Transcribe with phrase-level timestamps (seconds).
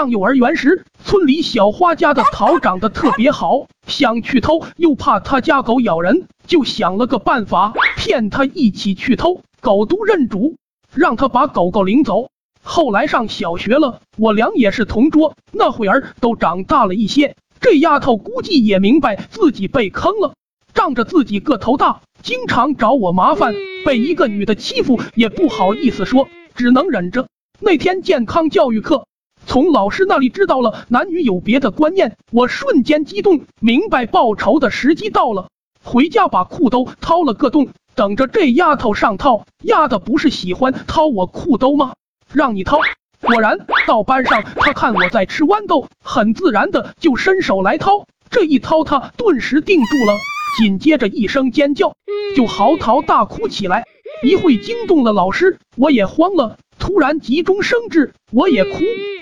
[0.00, 9.42] 上幼儿园时，村里小花家的桃长得特别好，想去偷，又怕他家狗咬人，就想了个办法，骗他一起去偷。
[9.60, 10.56] 狗都认主，
[10.94, 12.30] 让他把狗狗领走。
[12.62, 17.36] 后来上小学了，我俩也是同桌，那会儿都长大了一些。
[17.60, 20.32] 这丫头估计也明白自己被坑了，
[20.72, 23.54] 仗着自己个头大，经常找我麻烦，
[23.84, 27.26] 被一个女的欺负也不好意思说，只能忍着。
[27.58, 29.04] 那天健康教育课，
[29.50, 35.48] 从老师那里知道了男女有别的观念，我瞬间激动，明白报仇的时机到了。
[35.82, 39.44] 回家把裤兜掏了个洞，等着这丫头上套。
[39.64, 41.94] 丫的不是喜欢掏我裤兜吗？
[42.32, 42.78] 让你掏。
[43.22, 48.06] 果然到班上，他看我在吃豌豆，很自然的就伸手来掏。
[48.30, 50.16] 这一掏，他顿时定住了，
[50.58, 51.94] 紧接着一声尖叫，
[52.36, 53.84] 就嚎啕大哭起来，
[54.22, 56.56] 一会惊动了老师，我也慌了。
[56.78, 58.78] 突然急中生智，我也哭，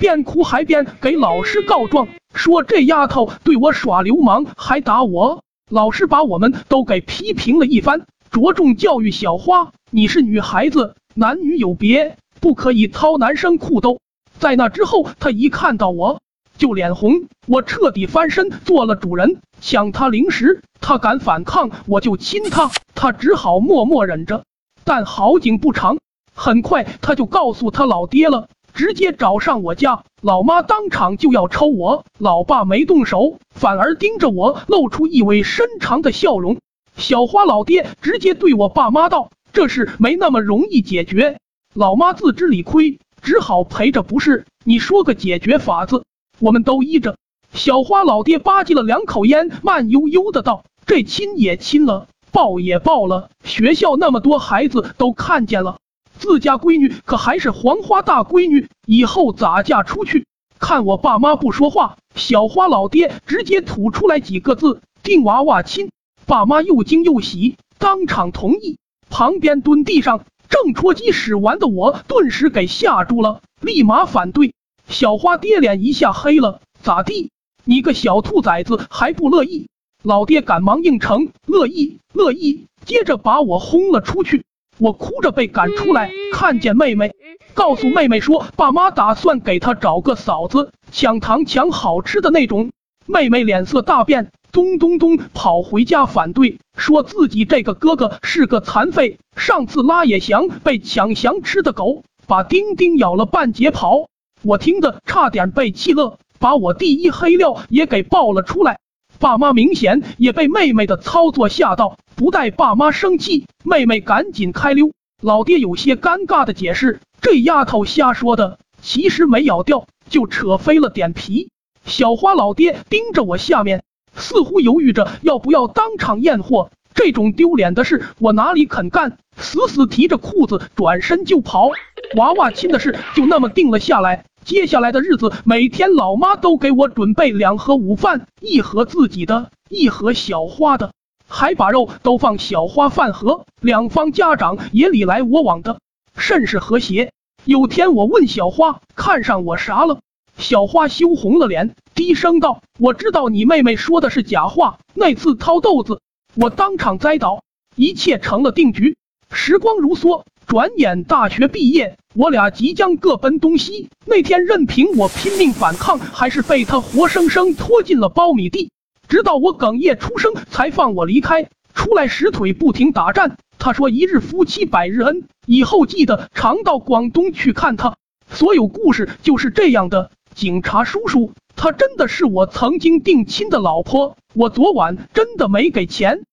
[0.00, 5.44] 边哭还边给老师告状，说这丫头对我耍流氓，还打我。
[5.70, 14.00] 老师把我们都给批评了一番，着重教育小花：你是女孩子，男女有别，不可以掏男生裤兜。
[14.38, 16.22] 在那之后，他一看到我
[16.56, 24.44] 就脸红，我彻底翻身做了主人，抢他零食，他敢反抗，我就亲他，他只好默默忍着。
[24.82, 25.98] 但好景不长。
[26.32, 28.48] 很快，他就告诉他老爹了，
[28.80, 36.56] 直接找上我家，老妈当场就要抽我，老爸没动手，反而盯着我，露出意味深长的笑容。
[36.96, 41.36] 小花老爹直接对我爸妈道：“这事没那么容易解决。”
[41.76, 44.46] 老妈自知理亏，只好陪着不是。
[44.64, 46.04] 你说个解决法子，
[46.38, 47.18] 我们都依着。
[47.52, 55.76] 小花老爹吧唧了两口烟，慢悠悠的道：“这亲也亲了，抱也抱了，学校那么多孩子都看见了。”
[56.20, 60.26] 自家闺女可还是黄花大闺女，以后咋嫁出去？
[60.58, 65.90] 看我爸妈不说话，小花老爹直接吐出来几个字：定娃娃亲。
[66.26, 68.76] 爸妈又惊又喜，当场同意。
[69.08, 74.52] 旁边蹲地上正戳鸡屎玩的我，顿时给吓住了，立马反对。
[74.86, 77.30] 小花爹脸一下黑了，咋地？
[77.64, 79.68] 你个小兔崽子还不乐意？
[80.02, 82.66] 老爹赶忙应承，乐意，乐意。
[82.84, 84.44] 接着把我轰了出去。
[84.80, 87.12] 我哭着被赶出来，看见妹妹，
[87.52, 92.70] 告诉妹妹说，爸妈打算给她找个嫂子，抢糖抢好吃的那种。
[93.06, 104.06] 妹妹脸色大变，咚咚咚跑回家反对，说自己这个哥哥是个残废，上次拉野翔被抢翔吃的狗，把丁丁咬了半截跑。
[104.42, 108.78] 我听得差点被气乐，把我第一黑料也给爆了出来。
[109.20, 114.92] 爸妈明显也被妹妹的操作吓到，不待爸妈生气，妹妹赶紧开溜。
[115.20, 121.50] 老爹有些尴尬的解释：“这丫头瞎说的，其实没咬掉，就扯飞了点皮。”
[121.84, 123.82] 小花老爹盯着我下面，
[124.16, 126.70] 似乎犹豫着要不要当场验货。
[126.94, 129.18] 这种丢脸的事，我哪里肯干？
[129.36, 131.72] 死死提着裤子转身就跑。
[132.16, 134.24] 娃娃亲的事就那么定了下来。
[134.44, 140.92] 接下来的日子，每天老妈都给我准备两盒午饭，一盒自己的，一盒小花的，
[141.28, 143.44] 还把肉都放小花饭盒。
[143.60, 145.78] 两方家长也你来我往的，
[146.16, 147.12] 甚是和谐。
[147.44, 150.00] 有天我问小花看上我啥了，
[150.36, 154.78] 小花羞红了脸，低声道：“我知道你妹妹说的是假话。
[154.94, 156.00] 那次掏豆子，
[156.34, 157.44] 我当场栽倒，
[157.76, 158.96] 一切成了定局。”
[159.30, 160.24] 时光如梭。
[160.50, 163.88] 转眼大学毕业，我俩即将各奔东西。
[164.04, 168.72] 那天任凭我拼命反抗，还是被他活生生拖进了苞米地。
[169.08, 171.48] 直到我哽咽出声，才放我离开。
[171.72, 173.36] 出来时腿不停打颤。
[173.60, 177.94] 他说：“一日夫妻百日恩，以后记得常到广东去看他。”
[178.28, 180.10] 所有故事就是这样的。
[180.34, 184.16] 警察叔叔，她真的是我曾经定亲的老婆。
[184.34, 186.24] 我昨晚真的没给钱。